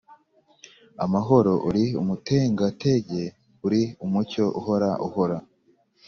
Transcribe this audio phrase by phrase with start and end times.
[1.05, 3.23] Amahoro uri umutengatenge
[3.65, 5.37] uri umucyo uhora uhora